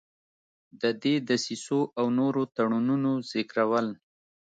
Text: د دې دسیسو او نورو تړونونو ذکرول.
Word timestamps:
د 0.81 0.83
دې 1.03 1.15
دسیسو 1.29 1.79
او 1.99 2.05
نورو 2.19 2.41
تړونونو 2.55 3.11
ذکرول. 3.31 3.87